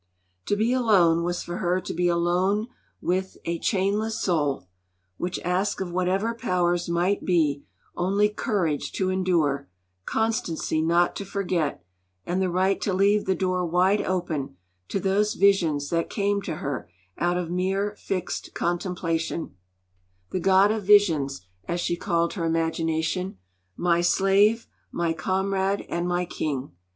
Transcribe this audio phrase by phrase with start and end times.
[0.47, 2.69] To be alone was for her to be alone
[3.01, 4.67] with 'a chainless soul,'
[5.17, 9.69] which asked of whatever powers might be only 'courage to endure,'
[10.05, 11.85] constancy not to forget,
[12.25, 16.55] and the right to leave the door wide open to those visions that came to
[16.55, 16.89] her
[17.19, 19.55] out of mere fixed contemplation:
[20.31, 23.37] 'the God of Visions,' as she called her imagination,
[23.77, 26.71] 'my slave, my comrade, and my king.'